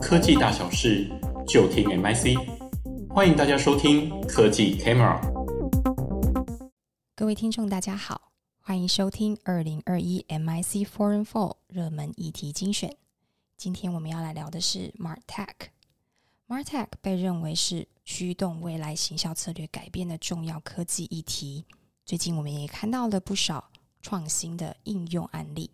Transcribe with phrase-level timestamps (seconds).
[0.00, 1.06] 科技大小事，
[1.46, 2.34] 就听 MIC。
[3.10, 5.20] 欢迎大家收听科技 Camera。
[7.14, 12.96] 各位听众，大家好，欢迎收听二零二一 MIC Foreign Four 热门议题精选。
[13.58, 15.68] 今天我们要来聊的是 MarTech。
[16.48, 21.66] MarTech 被认为是驱动未来行销策略改变的重要科技议题。
[22.06, 23.70] 最近我们也看到了不少
[24.00, 25.70] 创新的应用案例。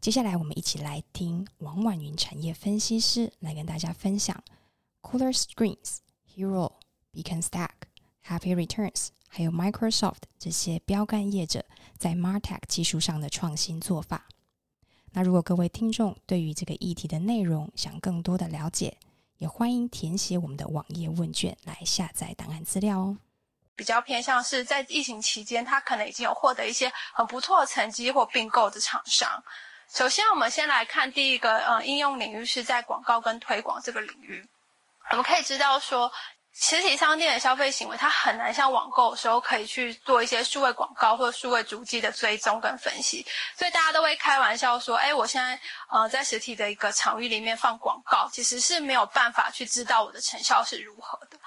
[0.00, 4.40] 接下来，我们一起来听王婉云产业分析师来跟大家分享
[5.02, 5.98] Cooler Screens、
[6.32, 6.74] Hero、
[7.12, 7.70] Beaconstack、
[8.24, 11.64] Happy Returns，还有 Microsoft 这些标杆业者
[11.98, 14.28] 在 MarTech 技术上的创新做法。
[15.12, 18.98] 那如果各位听众对于这个议题的内容想更多的了解，
[19.38, 23.18] 也欢迎填写我们的网页问卷来下载档案资料哦。
[23.74, 29.42] 比较偏向是在疫情期间，他可能已经有获得一些很不错的成绩或并购的厂商。
[29.92, 34.46] 首先，我们先来看第一个，呃，应用领域是在广告跟推广这个领域。
[35.10, 36.12] 我们可以知道说，
[36.52, 43.24] 实体商店的消费行为，它很难像网购的时候可以去做一些数位广告或数位足迹的追踪跟分析，
[43.56, 45.58] 所以大家都会开玩笑说，哎，我现在
[45.88, 51.38] 呃在实体的一个场域里面放广告，其实是没有办法去知道我的成效是如何的。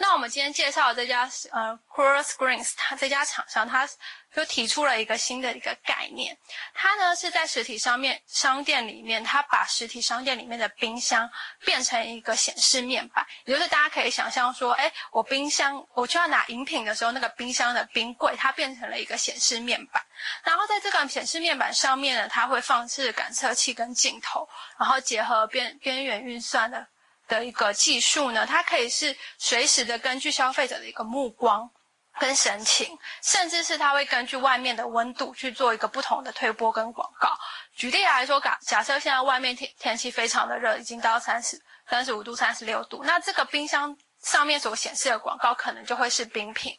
[0.00, 3.88] 那我们今天介绍的这家呃 Cooler Screens，它这家厂商，它
[4.34, 6.36] 就提出了一个新的一个概念。
[6.72, 11.28] 它呢是在实体商面商店里面，它把实体商店里面的冰箱
[11.64, 20.02] 变成一个显示面板，也就是大家可以想象说，哎，我冰箱我就要拿饮品的时候，那个冰箱的冰柜它变成了一个显示面板。
[20.44, 26.86] 然后在这个显示面板上面呢，它会放置感测器跟镜头，然后结合边边缘运算的。
[27.28, 31.70] 的一个技术呢，它可以是随时的根据消费者的一个目光
[32.18, 37.28] 跟神情，甚至是它会根据外面的温度去做一个不同的推播跟广告。
[37.76, 46.76] 举例来说，假假设现在外面天天气非常的热，已经到三十三十五度、三十六度，那这个冰箱上面所显示的广告可能就会是冰品。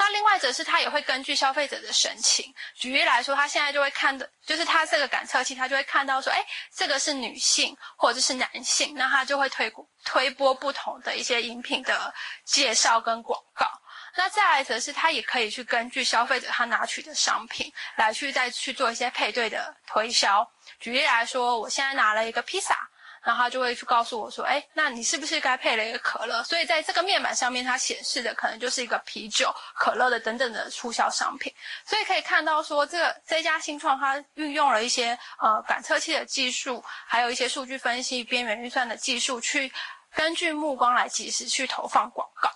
[0.00, 6.42] 那另外则是，他也会根据消费者的神情，举例来说，他现在就会看的，就是他这个感测器，他就会看到说，哎，
[6.74, 9.70] 这个是女性或者是男性，那他就会推
[10.02, 12.14] 推播不同的一些饮品的
[12.46, 13.70] 介绍跟广告。
[14.16, 20.50] 那再来则是，他也可以去根据消费者他拿取的商品来去再去做一些配对的推销。
[20.78, 22.89] 举例来说，我现在拿了一个披萨。
[23.22, 31.52] 然后他就会去告诉我说：“哎，那你是不是该配了一个可乐？”所以在这个面板上面，它显示的可能就是一个啤酒、可乐的等等的促销商品。
[31.84, 39.70] 所以可以看到说，这个这家新创它运用了一些呃感测器的技术，还有一些数据分析、边缘运算的技术，去
[40.14, 42.50] 根据目光来及时去投放广告。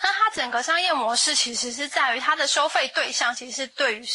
[0.00, 4.06] 那它整个商业模式其实是在于它的收费对象其实是对于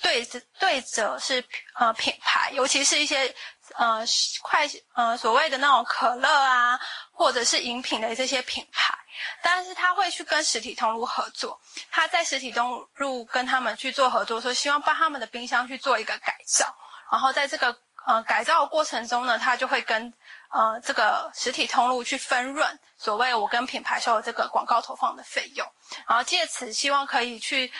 [0.00, 0.24] 对
[0.60, 1.42] 对者是
[1.74, 3.34] 呃品牌，尤其是一些。
[3.76, 4.04] 呃，
[4.42, 6.78] 快呃，所谓的那种可乐啊，
[7.10, 8.94] 或者是饮品的这些品牌，
[9.42, 11.60] 但是他会去跟实体通路合作，
[11.90, 16.66] 他在实体通路跟他们去做合作，说希望帮他们的冰箱去做一个改造，
[17.10, 20.12] 然后在这个呃改造的过程中呢，他就会跟
[20.50, 25.66] 呃这个实体通路去分润，所谓我跟品牌收的这个广告投放的费用，
[26.06, 27.72] 然后借此希望可以去。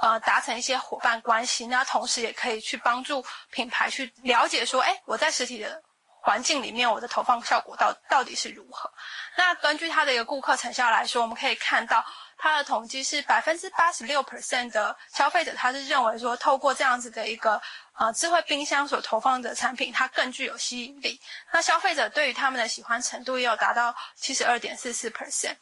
[0.00, 5.82] 呃，达成一些伙伴关系，那同时也可以去帮助品牌去了解说，哎，我在实体的
[6.22, 8.90] 环境里面，我的投放效果到到底是如何？
[9.36, 12.04] 那根据他的一个顾客成效来说，我们可以看到
[12.38, 17.60] 他的统计是百分之八十六 percent 的消费者，他是认为说，透过这样子的一个
[17.98, 21.20] 呃智慧冰箱所投放的产品，它更具有吸引力。
[21.52, 25.56] 那消费者对于他们的喜欢程度也有达到七十二点四四 percent。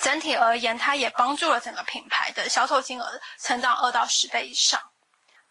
[0.00, 4.80] 整体而言，它也帮助了整个品牌的销售金额成长二到十倍以上。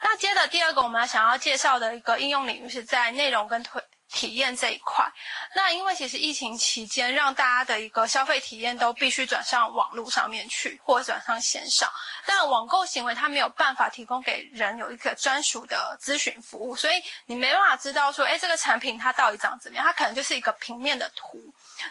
[0.01, 5.09] 那接着第二个，我们想要介绍的一个应用领域是在内容跟推体验这一块。
[5.55, 11.91] 那因为其实疫情期间，让大家的一个消费体验都必须转上网络上面去，或者转上线上。
[12.25, 19.85] 但网购行为它没有办法提供给人有一个专属的咨询服务，所以你没办法知道说，哎，这个产品它到底长怎么样？
[19.85, 21.41] 它可能就是一个平面的图。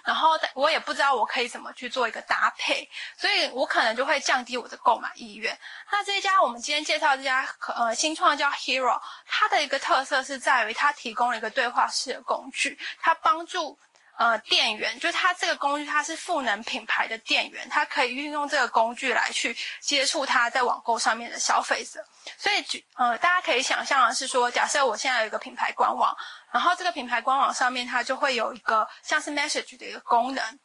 [0.05, 5.59] 然后我也不知道我可以怎么去做一个搭配，所以我可能就会降低我的购买意愿。
[5.91, 7.45] 那这一家我们今天介绍这家
[7.75, 13.79] 呃新创叫 Hero，它的一个特色是在于它提供了一个对话式的工具，它帮助。
[14.19, 22.05] 呃，店员就是它这个工具，它是赋能品牌的店员，它可以运用这个工具来去接触它在网购上面的消费者。
[22.37, 26.15] 所以，呃，大家可以想象的是说，假设我现在有一个品牌官网，
[26.53, 30.61] 然后这个品牌官网上面它就会有一个像是 message 的一个功能，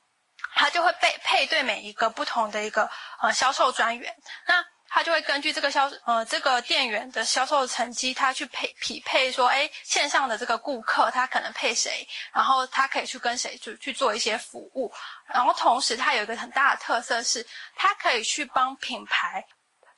[0.54, 2.90] 它就会被配对每一个不同的一个
[3.22, 4.14] 呃销售专员。
[4.48, 14.92] 那他就会根据这个销呃这个店员的销售成绩，他去配匹配说，哎，线上的这个顾客他可能配谁，然后他可以去跟谁去去做一些服务，
[15.28, 17.46] 然后同时他有一个很大的特色是，
[17.76, 19.44] 他可以去帮品牌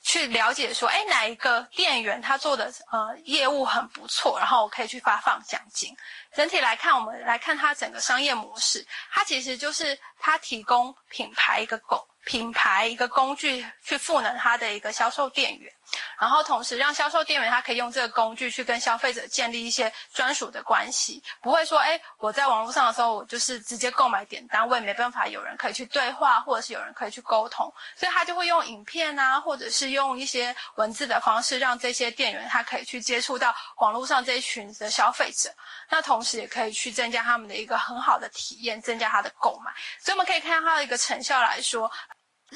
[0.02, 5.96] 去了解说，哎，哪一个店员他做的呃业务很不错，然后我可以去发放奖金。
[6.34, 12.08] 整体来看，我们来看它整个商业模式，它其实就是它提供品牌一个狗。
[12.28, 15.74] 品牌一个工具去赋能它的一个销售店员，
[16.20, 35.50] 然后同时让销售店员他可以用这个工具去跟消费者建立一些专属的关系，不会说，哎，我在网络上的时候我就是直接购买点单，我也没办法有人可以去对话，或者是有人可以去沟通，所以他就会用影片啊，或者是用一些文字的方式，让这些店员他可以去接触到网络上这一群的消费者，
[35.90, 39.72] 那同时也可以去增加他们的一个很好的体验，增加他的购买，
[40.02, 41.90] 所以我们可以看到它的一个成效来说。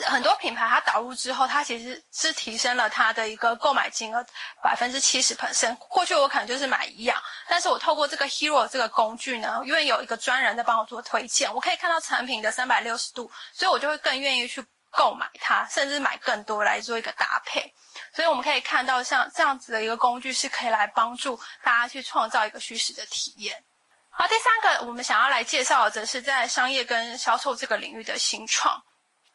[0.06, 4.26] 很多品牌它导入之后，它其实是提升了它的一个购买金额
[4.64, 5.76] 百分之七十 percent。
[5.76, 17.74] 过去我可能就是买一样，但是我透过这个 Hero 这个工具呢，因为有一个专人在帮我做推荐，我可以看到产品的三百六十度，所以我就会更愿意去购买它，甚至买更多来做一个搭配。
[18.14, 23.62] 所以我们可以看到，像这样子的一个工具是可以来帮助大家去创造一个虚实的体验。
[24.10, 28.82] 好，第三个我们想要来介绍的，则是在商业跟销售这个领域的新创。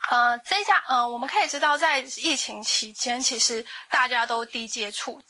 [0.09, 5.21] 呃，这一家，呃，我们可以知道，在疫情期间，其实大家都低接触，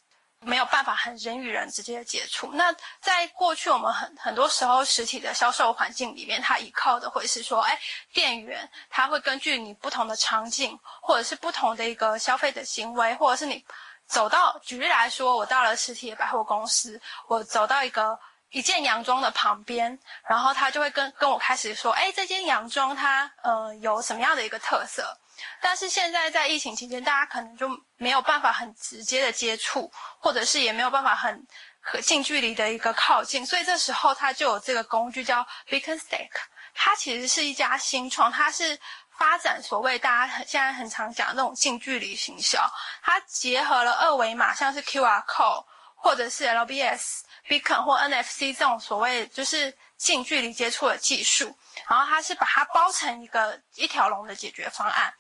[0.41, 2.51] 没有办法很人与人之间的接触。
[2.53, 7.79] 那在过去，我们很很多时候实体的销售环境里面，它依靠的会是说，哎，
[8.13, 13.65] 店员他会根据你不同的场景，或者是不同的一个消费的行为，或者是你
[14.07, 18.19] 走到，举例来说，我到了实体的百货公司，我走到一个。
[18.57, 25.15] 一件洋装的旁边，然后他就会跟跟我开始说，哎，这件洋装它呃有什么样的一个特色？
[25.61, 27.69] 但是现在在疫情期间，大家可能就
[27.99, 31.47] 没有办法很直接的接触，或者是也没有办法很
[31.83, 36.31] 很近距离的一个靠近，所以这时候它就有这个工具叫 Beaconstate，
[36.73, 38.79] 它其实是一家新创，它是
[39.19, 42.67] 发展所谓大家现在很常讲的那种近距离行销，
[43.03, 45.63] 它结合了二维码，像是 QR code
[45.95, 47.26] 或者是 LBS。
[47.49, 51.57] Beacon 或 NFC 这种所谓就是近距离接触的技术，
[51.89, 55.13] 然后它是把它包成一个一条龙的解决方案，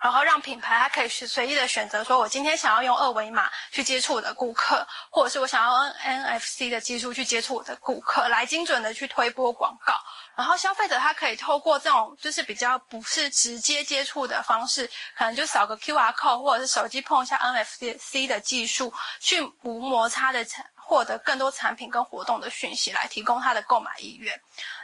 [0.00, 9.94] 然后让品牌它可以随随意的选择，说我今天想要用二维码去接触我的顾客，或者是我想要用 NFC 的技术去接触我的顾客，来精准的去推播广告。
[10.36, 20.64] 然后消费者他可以透过这种就是比较不是直接接触的方式，可能就扫个 QR code 或者是手机碰一下 NFC 的技术，去无摩擦的产。
[20.88, 24.40] 获得更多产品跟活动的讯息，来提供他的购买意愿。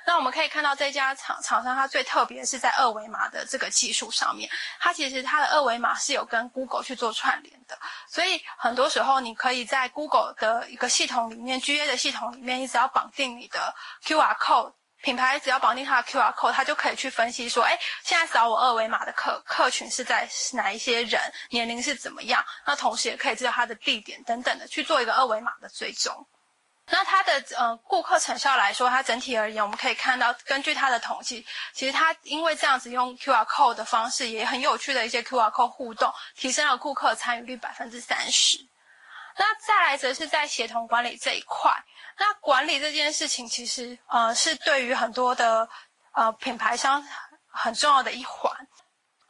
[0.07, 4.47] 那我们可以看到这家厂厂商，它最特别是在二维码的这个技术上面。
[4.79, 13.75] 它其实它的二维码是有跟 Google 去做串联的，所以很多时候你可以在 Google 的一个系统里面，GA 的系统里面，你只要绑定你的
[14.05, 14.75] QR code。
[15.05, 21.21] 品牌只要绑定它的 QR code，它就可以去分析说，哎，现在扫我二维码的客客群是在哪一些人，
[21.51, 22.43] 年龄是怎么样？
[22.67, 26.27] 那同时也可以知道它的地点等等的，去做一个二维码的追踪。
[26.87, 38.59] 那它的呃顾客成效来说，它整体而言，我们可以看到，根据它的统计，其实它因为这样子用 QR code 的方式，也很有趣的一些 QR code 互动，提升了顾客参与率百分之三十。
[39.37, 41.73] 那再来则是在协同管理这一块。
[42.19, 45.69] 那管理这件事情，其实呃是对于很多的
[46.13, 47.05] 呃品牌商
[47.49, 48.64] 很重要的一环。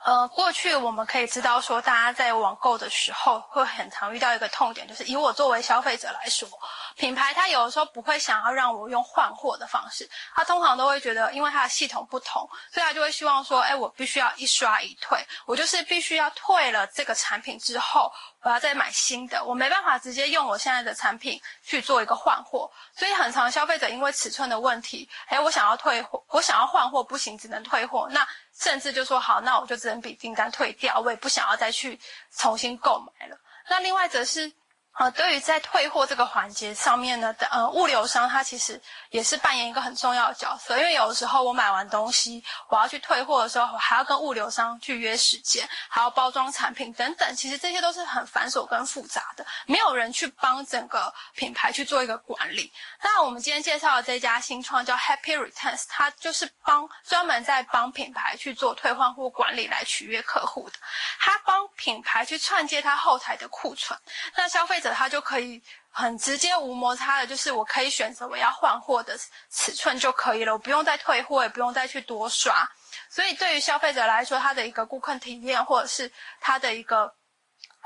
[0.04, 6.46] 呃，过去我们可以知道说，大家在网购的时候会很常遇到一个痛点，就是以我作为消费者来说，
[6.94, 28.28] 品牌它有的时候不会想要让我用换货的方式，它通常都会觉得，因为它的系统不同，所以它就会希望说，哎，我必须要一刷一退，我就是必须要退了这个产品之后，我要再买新的，我没办法直接用我现在的产品去做一个换货，所以很常消费者因为尺寸的问题，哎，我想要退货，我想要换货不行，只能退货，那。
[28.58, 31.98] 甚至就说好，那我就只能比订单退掉，我也不想要再去
[32.36, 33.36] 重新购买了。
[33.68, 34.52] 那另外则是。
[34.96, 52.72] 呃，对于在退货这个环节上面呢，呃，物流商他其实也是扮演一个很重要的角色，因为有的时候我买完东西，我要去退货的时候，我还要跟物流商去约时间，还要包装产品等等，其实这些都是很繁琐跟复杂的，没有人去帮整个品牌去做一个管理。
[53.02, 60.78] 那我们今天介绍的这家新创叫 Happy Returns，它就是帮专门在帮品牌去做退换货管理来取悦客户的，
[61.18, 63.98] 它帮品牌去串接它后台的库存，
[64.36, 64.92] 那消费者。
[64.92, 69.18] 他就可以很直接无摩擦的，就是我可以选择我要换货的
[69.50, 72.68] 尺寸就可以了，我不用再退货，也不用再去多刷。
[73.08, 77.12] 所以对于消费者来说，他的一个顾客体验或者是他的一个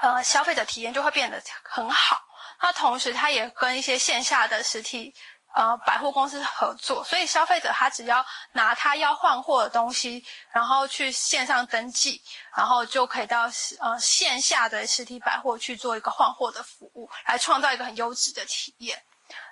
[0.02, 2.20] 呃消费者体验就会变得很好。
[2.60, 5.14] 那同时，它也跟一些线下的实体。
[5.54, 12.22] 呃，百货公司合作，所以消费者他只要拿他要换货的东西，然后去线上登记，
[12.56, 13.50] 然后就可以到
[13.80, 19.02] 呃线下的实体百货去做一个换货的服务，来创造一个很优质的体验。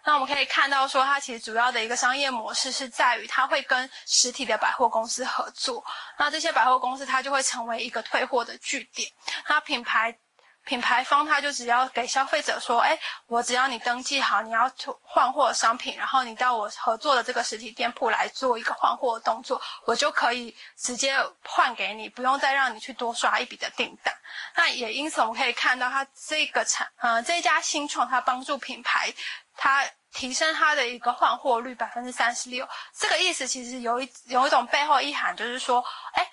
[0.04, 5.84] 那我们可以看到说，它其实主要的一个商业模式是在于，它会跟实体的百货公司合作，
[6.18, 9.10] 那这些百货公司它就会成为一个退货的据点，
[9.48, 10.16] 那品牌。
[10.66, 14.68] 品牌方他就只要给消费者说，哎，我只要你登记好你要
[15.00, 24.12] 换货商品，然后你到我合作的这个实体店铺来做一个换货动作，我就可以直接换给你，不用再让你去多刷一笔的订单。
[24.56, 29.14] 那也因此我们可以看到，它这个产呃这家新创，它帮助品牌
[29.56, 32.68] 它提升它的一个换货率百分之三十六。
[32.92, 36.28] 这个意思其实有一有一种背后意涵，就是说，哎。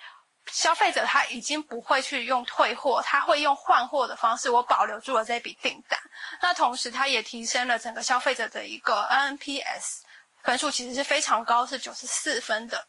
[0.54, 5.98] 消费者他已经不会去用退货，他会用换货的方式，我保留住了这笔订单。
[6.40, 10.02] 那同时，它也提升了整个消费者的一个 NPS
[10.44, 12.86] 分数，其实是非常高，是九十四分的。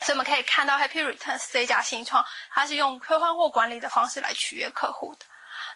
[0.00, 5.24] 所以我们可以看到，Happy Returns 这一家新创，它是用退换货管理的方式来取悦客户的。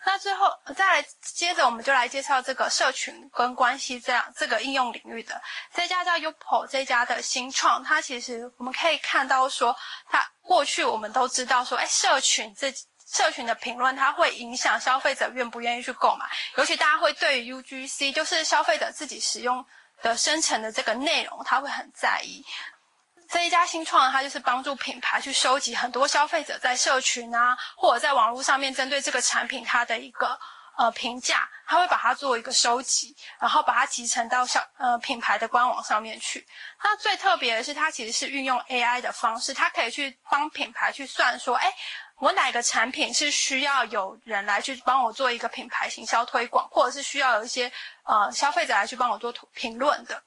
[0.06, 5.40] 那最后再来接着，我们就来介绍这个社群跟关系这样这个应用领域的
[5.74, 9.76] 这家叫 Upo 这家的新创，它其实我们可以看到说，
[10.08, 12.72] 它过去我们都知道说，哎，社群这
[13.06, 16.24] 社群的评论它会影响消费者愿不愿意去购买，
[16.56, 19.64] 尤其大家会对于 UGC 就是消费者自己使用
[20.00, 22.44] 的生成的这个内容，他会很在意。
[23.30, 30.36] 这一家新创，它就是帮助品牌去收集很多消费者在社群啊，或者在网络上面针对这个产品它的一个
[30.76, 36.44] 呃评价，它会把它做一个收集，然后把它集成到小呃品牌的官网上面去。
[36.82, 41.72] 那最特别的是，它其实是运用 AI 的方式，它可以去帮品牌去算说，哎，
[42.18, 47.70] 我哪个产品是需要有人来去帮我做一个品牌行销推广，或者是需要有一些
[48.02, 50.20] 呃消费者来去帮我做图评论的。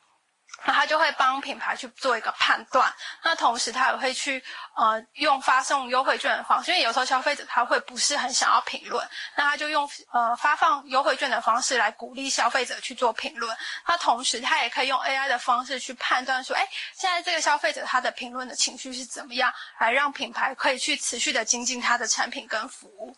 [0.65, 2.93] 那他就会帮品牌去做一个判断，
[3.23, 4.41] 那同时他也会去
[4.75, 9.05] 呃用发送优惠券的方式，因为有时候消费者他会不是很想要评论，
[9.35, 13.57] 那他就用呃发放优惠券的方式来鼓励消费者去做评论。
[13.85, 23.13] 那同时他也可以用 AI 的方式去判断说，哎，现在这个消费者他的评论的情绪是怎么样，来让品牌可以去持续的精进他的产品跟服务。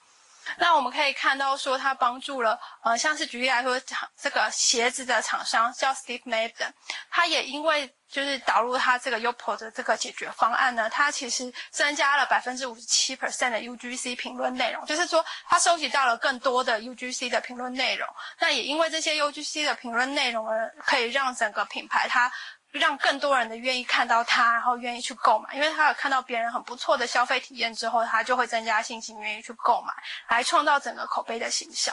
[0.57, 3.79] 那我们可以看到说，它帮助了呃，像是举例来说，
[4.17, 6.71] 这个鞋子的厂商叫 Steve Madden，
[7.09, 18.07] 他也因为就是导入他这个 Yupo 的这个解决方案呢，它其实增加了百分之五十七 percent 的 UGC 评论内容，就是说他收集到了更多的 UGC 的评论内容。
[18.39, 22.31] 那也因为这些 UGC 的评论内容而可以让整个品牌它。
[22.79, 29.93] 让更多人的愿意看到它，然后愿意去购买，因为他有看到别人很不错的消费体验之后，他就会增加信心，愿意去购买，
[30.29, 31.91] 来创造整个口碑的行销。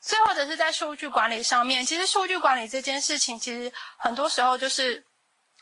[0.00, 5.07] 最后，则是在数据管理上面，其实数据管理这件事情，其实很多时候就是。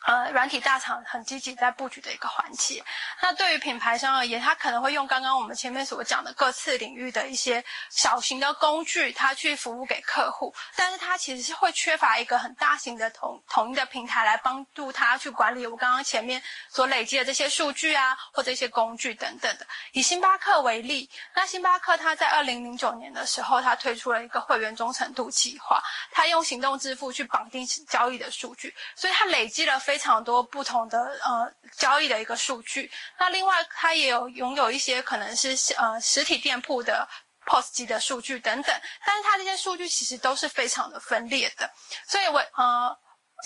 [0.06, 2.80] 呃，软体大厂很积极在布局的一个环节。
[3.20, 10.54] 那对于品牌商而言，他可能会用刚刚我们前面所讲的各次领域的一些小型的工具，他去服务给客户。
[10.76, 19.66] 但是，他其实是会缺乏一个很大型的统统一的平台来帮助他去管理我刚刚前面所累积的这些数据啊，或者一些工具等等的。
[19.90, 25.82] 以星巴克为例，那星巴克它在二零零九年的时候，它推出了一个会员忠诚度计划，
[26.12, 29.95] 它用行动支付去绑定交易的数据，所以它累积了非。
[29.96, 37.08] 非常多不同的呃交易的一个数据，那另外它也有拥有一些可能是呃实体店铺的
[37.46, 41.70] POS 机的数据等等，但是它这些数据其实都是非常的分裂的，
[42.06, 42.94] 所以我呃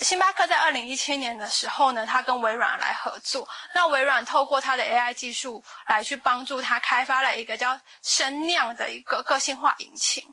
[0.01, 10.30] 星巴克在二零一七年的时候呢，它跟微软来合作，那微软透过它的 AI 技术来去帮助它开发了一个叫声酿的一个个性化引擎。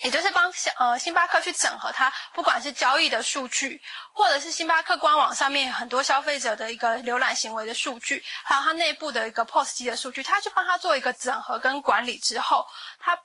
[0.00, 3.80] 也就是帮呃星巴克去整合它，不管是交易的数据，
[4.12, 12.66] 或者是星巴克官网上面很多消费者的一个浏览行为的数据，还有它内部的一个 POS 机的数据，它去帮它做一个整合跟管理之后，
[12.98, 13.18] 它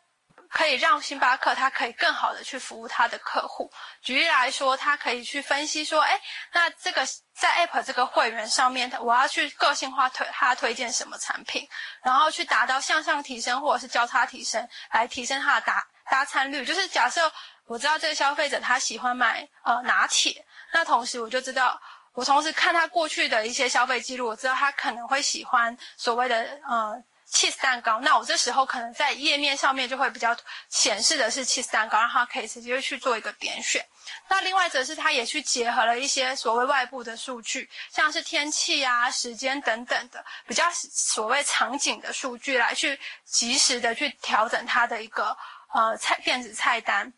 [0.50, 3.70] 可以让星巴克它可以更好的去服务它的客户。
[4.02, 6.20] 举例来说，它可以去分析说，哎，
[6.54, 11.68] 那这个在 App 这个会员上面，我要去个性化推它推荐什么产品，
[12.02, 15.86] 然后去达到向上提升或者是交叉提升，来提升它的达。
[16.10, 17.32] 搭餐率就是假设
[17.66, 21.80] 我知道这个消费者他喜欢买呃拿铁，那同时我就知道
[22.14, 30.36] 我同时看他过去的一些消费记录，我知道他可能会喜欢所谓的呃 cheese 蛋糕，那我这时候可能在页面上面就会比较
[30.68, 33.86] 显示的是 cheese 蛋糕，让它可以直接去做一个点选。
[34.28, 45.38] 那另外则是它也去结合了一些所谓外部的数据，像是天气啊、时间等等的比较所谓场景的数据，来去及时的去调整它的一个
[45.74, 47.14] 呃菜电子菜单。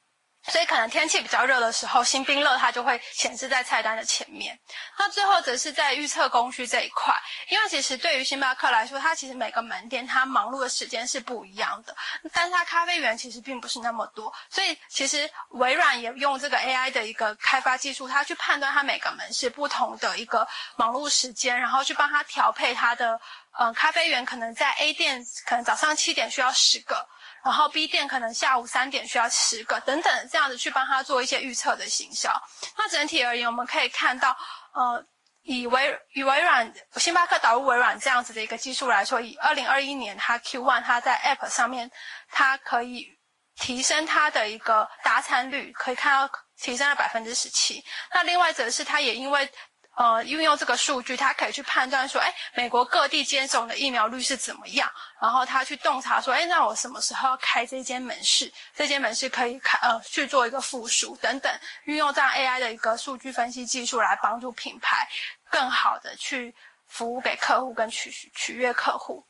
[0.46, 4.60] 所以可能天气比较热的时候，新冰乐它就会显示在菜单的前面。
[5.00, 7.16] 那最后则是在预测供需这一块，
[7.48, 11.96] 因为其实对于星巴克来说，它其实每个门店它忙碌的时间是不一样的，
[12.34, 20.46] 但是它咖啡员其实并不是那么多，所以其实微软也用这个 AI 的一个开发技术，它去判断它每个门市不同的一个
[20.76, 23.18] 忙碌时间，然后去帮它调配它的，
[23.58, 27.08] 呃，咖啡员可能在 A 店可能早上七点需要十个。
[27.44, 32.32] 然后 B 店可能下午三点需要十个等等这样子去帮他做一些预测的行销。
[32.78, 34.36] 那整体而言，我们可以看到，
[34.74, 35.06] 呃，
[35.42, 41.92] 以微以微软星巴克导入微软这样子的一个技术来说，以二零二一年它 Q one 它在 App 上面，
[42.32, 43.08] 它可以
[43.56, 47.84] 提升它的一个达产率，可以看到提升了百分之十七。
[48.14, 49.52] 那另外则是它也因为。
[49.96, 58.52] 呃，运用这个数据，他可以去判断说，哎，美国各地接种的疫苗率是怎么样，然后他去洞察说，哎，那我什么时候开这间门市？
[58.76, 65.08] 这间门市可以开，呃，去做一个附属等等，运用这样 AI 的一个数据分析技术来帮助品牌
[65.52, 66.56] 更好的去
[66.88, 69.24] 服务给客户跟取取悦客户。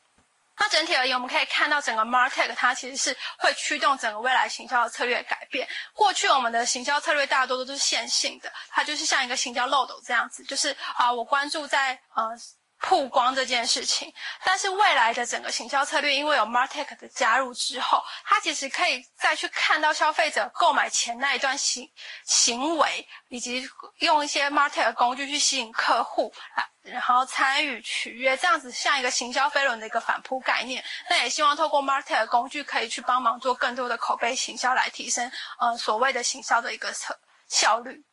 [0.58, 5.68] 那整体而言，我们可以看到整个 MarTech 它其实是会驱动整个未来行销的策略改变。
[5.92, 12.38] 过去我们的行销策略大多都是线性的，它就是像一个行销漏斗这样子，就是啊，我关注在呃。
[12.80, 14.12] 曝光这件事情，
[14.44, 21.88] 但是未来的整个行销策略，因为有 MarTech 的加入之后，它其实可以再去看到消费者购买前那一段行
[22.26, 23.66] 行为，以及
[24.00, 30.84] 用一些 MarTech 工具去吸引客户啊，然后参与取悦，这样子像一个行销飞轮的一个反扑概念。
[31.08, 37.16] 那也希望透过 MarTech 工具，可以去帮忙做更多的口碑行销，来提升呃所谓的行销的一个效
[37.48, 38.04] 效率。